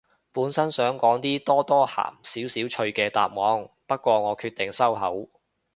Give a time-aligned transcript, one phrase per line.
[0.33, 1.91] 本身想講啲多多鹹
[2.23, 5.29] 少少趣嘅答案，不過我決定收口